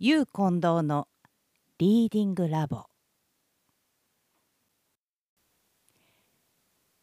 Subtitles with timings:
[0.00, 1.06] ゆう近藤の
[1.78, 2.86] リーディングラボ。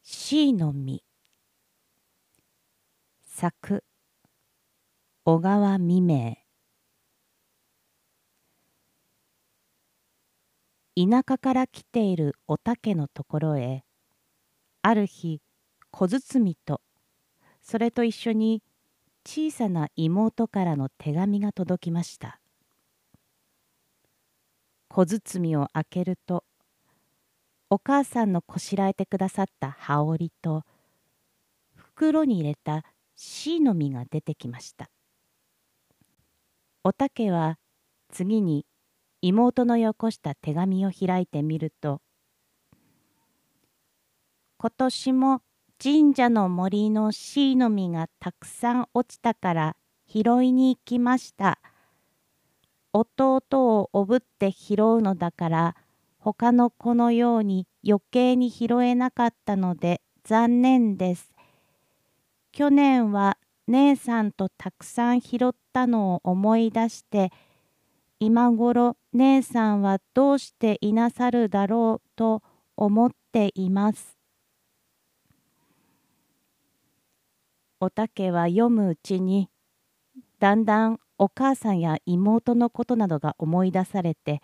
[0.03, 1.01] C の実。
[3.23, 3.85] 作。
[5.23, 6.35] 小川未明。
[10.97, 13.85] 田舎から来ているおたけのところへ
[14.81, 15.41] ある日
[15.91, 16.81] 小包と
[17.61, 18.61] それと一緒に
[19.25, 22.40] 小さな妹からの手紙が届きました。
[24.93, 26.43] 小包を開けると
[27.69, 30.63] お母さんのこしらえてくださった羽織と
[31.73, 32.83] 袋に入れた
[33.15, 34.89] シイの実が出てきました。
[36.83, 37.57] おたけは
[38.11, 38.65] 次に
[39.21, 42.01] 妹のよこした手紙を開いてみると
[44.59, 45.41] 「今年も
[45.81, 51.59] 神社の森のシイの実がたくさん落ちたから拾いに行きました」
[52.93, 55.75] 弟をおぶって拾うのだから
[56.19, 61.33] 他の子のように余計に拾えなかったので残念です。
[62.51, 67.31] 去年は姉さんとたくさん拾ったのを思い出して
[68.19, 72.43] 今頃姉さんはどうしていなさるだろうと
[72.75, 74.17] 思っています。
[77.79, 79.49] おたけは読むうちに
[80.39, 84.41] だんだんお母さんや妹のことなどが思い出されて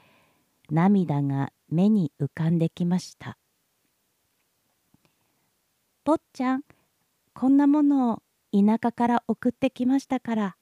[0.70, 3.36] 涙が目に浮かんできました。
[6.06, 6.62] 坊ちゃん
[7.34, 8.22] こんなものを
[8.54, 10.56] 田舎から送ってきましたから。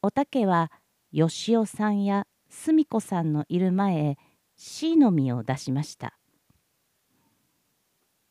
[0.00, 0.70] おたけは
[1.10, 4.18] よしおさんやすみこさんのいる前へ
[4.54, 6.16] シイの実を出しました。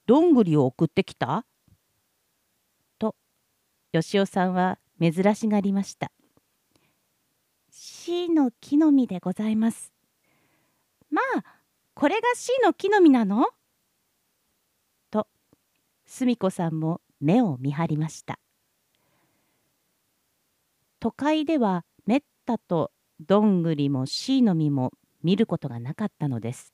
[0.06, 1.46] どんぐりを送ってきた？
[3.00, 3.18] と
[3.92, 6.12] よしおさんは珍しがりました。
[7.72, 9.92] C の木の実でございます。
[11.10, 11.44] まあ、
[11.96, 13.48] これが C の木の実なの？
[15.10, 15.28] と、
[16.06, 18.40] すみこさんも目を見張りました。
[21.00, 24.92] 都会ではめったとどんぐりも C の実も
[25.23, 26.73] 見ることがなかったのです。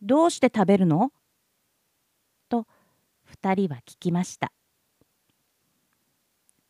[0.00, 1.10] どうして食べるの？
[2.48, 2.66] と
[3.42, 4.50] 2人は聞きました。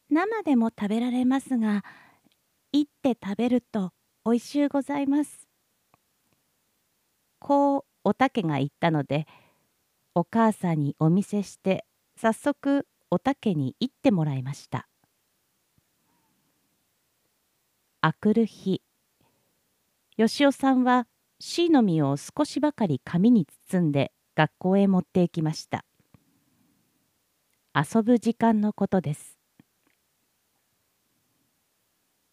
[0.09, 1.85] 生でも食べられますが
[2.73, 3.93] いって食べると
[4.25, 5.49] おいしゅうございます。
[7.39, 9.27] こうおたけが言ったので
[10.15, 11.85] お母さんにお見せして
[12.17, 14.89] 早速おたけに行ってもらいました。
[18.01, 18.83] あくる日
[20.17, 21.07] よしおさんは
[21.41, 25.85] シイの実を少しばかり紙に包んで学校へ持って行きました。
[27.75, 29.36] 遊ぶ時間のことです。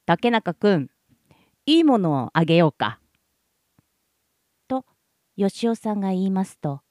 [0.05, 0.89] 竹中くん、
[1.65, 2.99] いいものをあげようか。
[4.67, 4.85] と、
[5.37, 6.81] よしおさんが言いますと、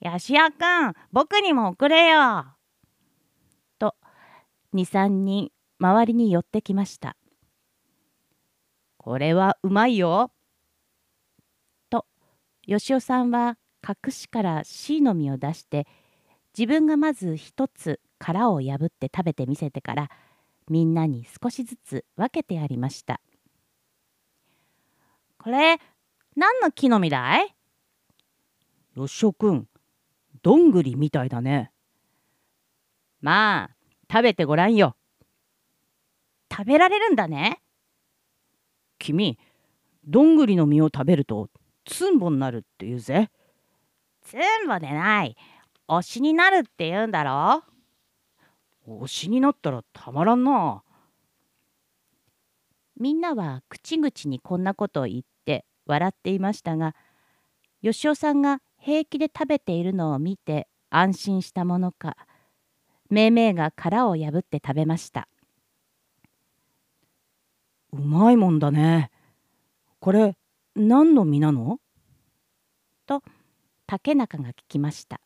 [0.00, 2.46] よしおくん、僕にも送れよ。
[3.78, 3.94] と、
[4.72, 7.16] 2、3人、周りに寄ってきました。
[8.96, 10.32] これはうまいよ。
[11.90, 12.06] と、
[12.66, 15.86] よしおさんは隠しから C の実を出して、
[16.56, 20.10] 自分がまず一つ殻を破って食べてみせてから、
[20.68, 23.20] みんなに少しずつ分けてやりました。
[25.38, 25.78] これ
[26.34, 27.54] 何の木の実だい？
[28.94, 29.68] よしおくん
[30.42, 31.70] どんぐりみたいだね。
[33.20, 33.76] まあ
[34.10, 34.96] 食べてごらんよ。
[36.50, 37.60] 食べられるんだね。
[38.98, 39.38] 君
[40.04, 41.48] どんぐりの実を食べると
[41.84, 43.30] つんぼになるって言うぜ。
[44.22, 45.36] つんぼでない。
[45.88, 47.72] 推しになるって言うんだろう。
[48.86, 50.82] 推しになったらたまらんな。
[52.98, 56.94] みんなは口々にこんなことを言って笑っていましたが、
[57.82, 62.16] よしおさんが平気で食べているのを見て安心したものか、
[63.10, 65.28] めいめいが殻を破って食べました。
[67.92, 69.10] うまいもんだね。
[70.00, 70.36] これ
[70.74, 71.78] 何の実なの
[73.06, 73.22] と
[73.86, 75.20] 竹中が聞きました。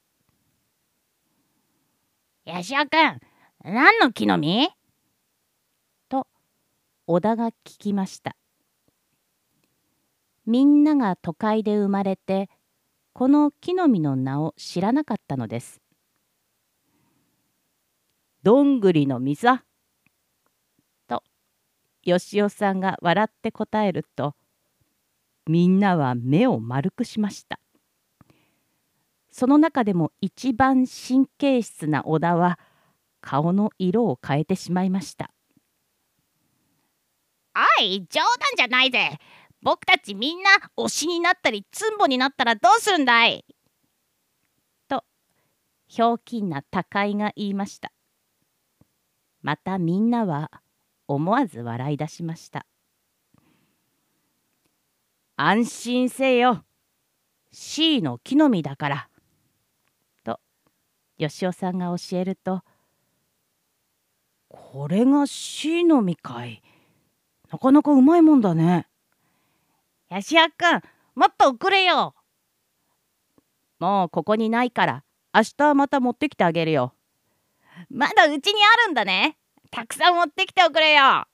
[2.47, 3.30] よしおくん
[3.63, 4.71] 何の木の実？
[6.09, 6.27] と
[7.07, 8.35] 織田が聞きました。
[10.47, 12.49] みんなが都会で生まれて
[13.13, 15.83] この木の実の名を知らなかったのです。
[18.43, 19.65] どんぐりの実さ
[21.07, 21.23] と
[22.03, 24.35] よしおさんが笑って答えると
[25.47, 27.61] みんなは目を丸くしました。
[29.31, 32.59] その中でも一番神経質な織田は
[33.21, 35.31] 顔の色を変えてしまいました。
[37.79, 39.19] おい冗談じゃないぜ。
[39.63, 43.45] 僕たちみんな推しになったりつんぼになったらどうするんだい？
[45.93, 47.91] ひょうきんな高井が言いました。
[49.43, 50.53] またみんなは
[51.09, 52.65] 思わず笑い出しました。
[55.35, 56.65] 安心せよ。
[57.51, 59.09] C の木の実だから。
[60.23, 60.39] と
[61.19, 62.63] 吉尾さんが教えると
[64.51, 66.63] これが C の実かい。
[67.51, 68.87] なかなかうまいもんだね。
[70.09, 70.83] ヤシヤくん
[71.15, 72.15] もっと送れよ。
[73.79, 76.95] もうここにないから明日また持ってきてあげるよ。
[77.89, 79.37] まだうちにあるんだね。
[79.71, 81.27] たくさん持ってきておくれよ。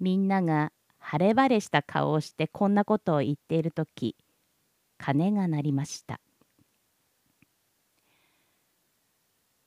[0.00, 4.16] みんなが晴れ晴れした顔をしてこんなことを言っている時
[4.96, 6.18] 鐘が鳴りました。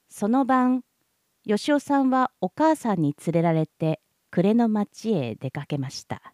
[0.09, 0.83] その晩
[1.45, 4.01] 吉尾さんはお母さんに連れられて
[4.31, 6.33] 暮れの町へ出かけました。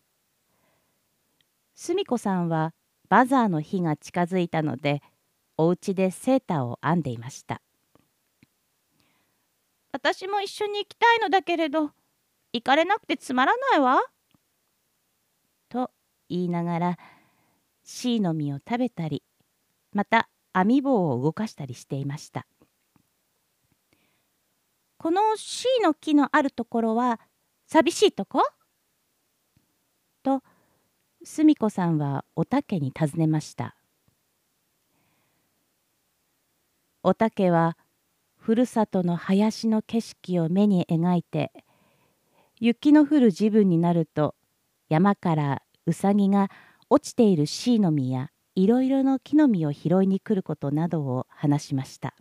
[1.83, 2.75] 澄子さんは
[3.09, 5.01] バザーの日が近づいたので
[5.57, 7.59] お家でセーターを編んでいました
[9.91, 11.89] 私も一緒に行きたいのだけれど
[12.53, 13.99] 行かれなくてつまらないわ
[15.69, 15.89] と
[16.29, 16.97] 言いながら
[17.83, 19.23] C の実を食べたり
[19.91, 22.45] また編み棒を動かしたりしていました。
[25.01, 27.19] この C の木のあるところは
[27.65, 28.43] 寂しいとこ？
[30.21, 30.43] と
[31.23, 33.75] 澄子さんはおたけに尋ねました。
[37.01, 37.79] おたけは
[38.37, 41.51] ふるさとの林の景色を目に描いて
[42.59, 44.35] 雪の降る時分になると
[44.87, 46.51] 山からうさぎが
[46.91, 52.13] 落ちているシイの実やいろいろの木の実を拾いに来ることなどを話しました。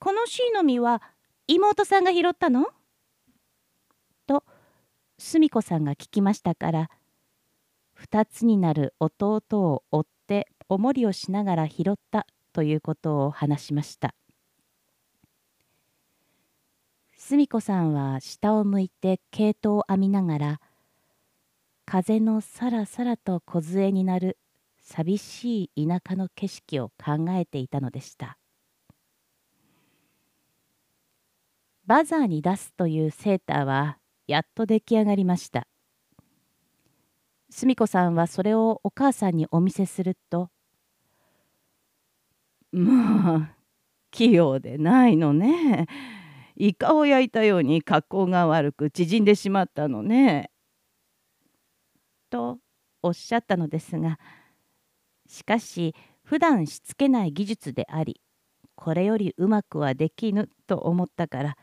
[0.00, 1.02] このシイの実は
[1.46, 2.66] 妹さんが拾ったの？
[4.26, 4.44] と
[5.18, 6.90] 澄子さんが聞きましたから
[8.00, 14.14] 2つになる弟を追っておもりをしながら拾ったということを話しました。
[17.16, 20.60] 澄子さんは下を向いて毛糸を編みながら
[21.84, 24.38] 風のさらさらと梢になる
[24.80, 28.38] 寂しい田舎の景色を考えていたのでした。
[31.88, 33.96] バザーに出すというセーターは
[34.26, 35.66] やっと出来上がりました
[37.48, 40.50] 澄子さんはそれをお母さんにお見せすると
[42.72, 43.54] まあ
[44.10, 45.86] 器用でないのね
[46.56, 50.50] イカを焼いたように格好が悪く縮んでしまったのね。
[52.28, 52.58] と
[53.02, 54.18] おっしゃったのですが
[55.26, 58.20] しかし普段しつけない技術であり
[58.74, 61.56] これよりうまくはできぬと思ったから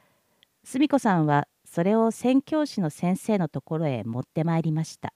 [0.65, 5.13] 澄子さんはそれを宣教師の先生のところへ持ってまいりました。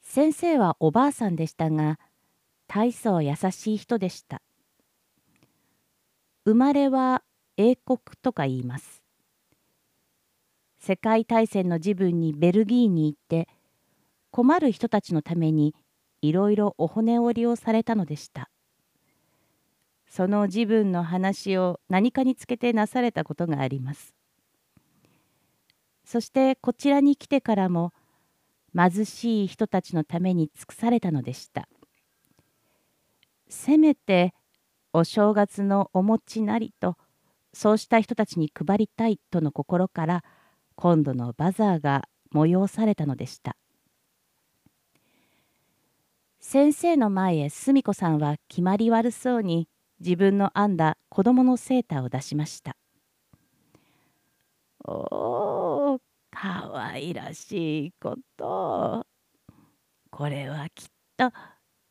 [0.00, 1.98] 先生はおばあさんでしたが
[2.66, 4.40] 大層優しい人でした。
[6.46, 7.22] 生まれは
[7.58, 9.02] 英国とか言います。
[10.80, 13.46] 世界大戦の自分にベルギーに行って
[14.30, 15.74] 困る人たちのために
[16.22, 18.47] いろいろお骨折りをされたのでした。
[20.08, 24.14] その自分の話を何かにつけてなされたことがあります。
[26.04, 27.92] そしてこちらに来てからも
[28.74, 31.68] 貧しい人たちのために尽くされたのでした。
[33.48, 34.34] せめて
[34.92, 36.96] お正月のお餅なりと
[37.52, 40.24] そうした人たちに配りたいとの心から
[40.74, 43.56] 今度のバザーが催されたのでした。
[46.40, 49.68] 先生の前へ澄子さんは決まり悪そうに
[50.00, 52.76] 自分の編んだ子供のセーターを出しました
[54.84, 56.00] おお
[56.30, 59.06] かわいらしいこと
[60.10, 61.32] これはきっと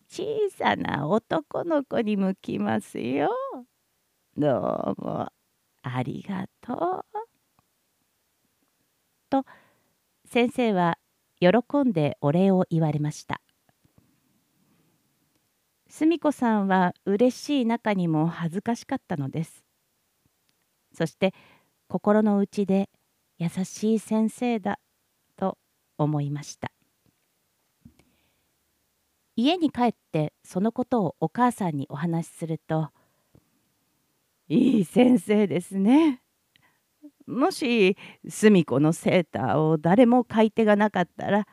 [0.10, 3.30] 小さな男の子に向きますよ。
[4.38, 5.30] どうも
[5.84, 7.06] ありがとう。
[9.30, 9.46] と
[10.26, 10.98] 先生は
[11.40, 11.50] 喜
[11.86, 13.42] んでお礼を言われました。
[15.89, 19.63] 澄子さんは嬉しい中にも恥ずかしかったのです。
[20.94, 21.34] そして
[21.88, 22.89] 心の内で
[23.38, 24.79] 優しい先生だ
[25.38, 25.58] と
[25.98, 26.72] 思いました。
[29.36, 32.89] 家に帰ってそのことをお母さんにお話しすると
[34.50, 36.22] 「いい先生ですね。
[37.27, 41.48] もし澄子のセーターを誰も買い手がなかったら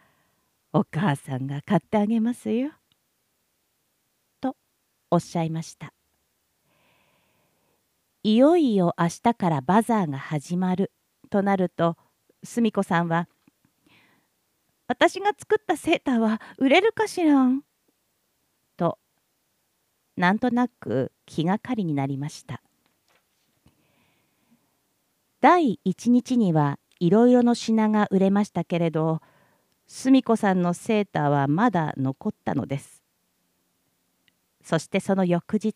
[0.73, 2.73] お母さんが買ってあげますよ」
[5.11, 5.93] おっしゃいました。
[8.23, 10.93] いよいよ明日からバザーが始まる
[11.29, 11.97] となると
[12.43, 13.29] すみこさんは
[14.89, 17.63] 「私が作ったセーターは売れるかしらん」
[18.79, 18.99] と
[20.17, 22.63] なんとなく気がかりになりました。
[25.41, 29.21] 第一日にはいろいろの品が売れましたけれど
[29.87, 32.94] すみこさんのセーターはまだ残ったのです。
[34.65, 35.75] そしてその翌日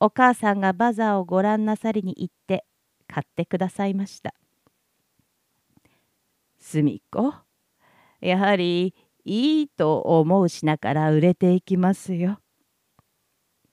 [0.00, 2.64] お母さんがバザーをご覧なさりに行って
[3.06, 4.34] 買ってくださいました。
[6.58, 7.34] すみこ
[8.22, 12.38] やはりいいと思う品から売れていきますよ。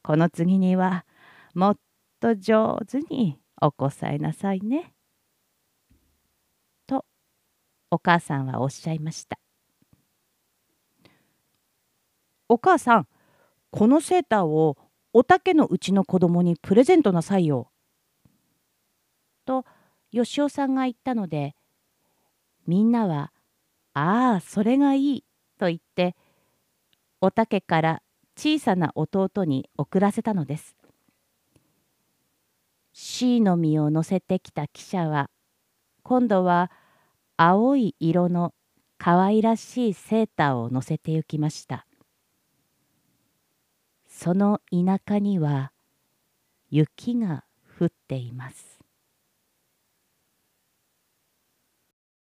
[0.04, 1.06] この次には
[1.54, 1.78] もっ
[2.20, 4.94] と上手におこさえなさいね。
[6.86, 7.06] と
[7.92, 9.40] お母さんはおっしゃいました。
[12.50, 13.08] お母さん
[13.78, 14.76] このセーターを
[15.14, 17.70] おたけのうちの子供にプレゼントなさいよ。
[19.46, 19.66] と
[20.12, 21.54] よしおさんが言ったので
[22.66, 23.32] みんなは
[23.94, 25.24] 「ああそれがいい」
[25.60, 26.16] と言って
[27.22, 28.02] おたけから
[28.36, 30.76] 小さな弟に送らせたのです。
[32.94, 35.30] C の実を乗せてきた汽車は
[36.02, 36.72] 今度は
[37.36, 38.56] 青い色の
[38.98, 41.87] 可愛らしいセーターを乗せて行きました。
[44.20, 45.72] その田舎には
[46.72, 47.44] 雪が
[47.80, 48.77] 降っています。